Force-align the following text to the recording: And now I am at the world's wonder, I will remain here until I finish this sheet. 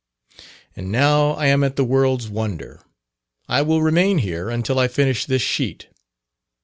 And 0.75 0.91
now 0.91 1.33
I 1.33 1.45
am 1.45 1.63
at 1.63 1.75
the 1.75 1.83
world's 1.85 2.27
wonder, 2.27 2.81
I 3.47 3.61
will 3.61 3.83
remain 3.83 4.17
here 4.17 4.49
until 4.49 4.79
I 4.79 4.87
finish 4.87 5.27
this 5.27 5.43
sheet. 5.43 5.89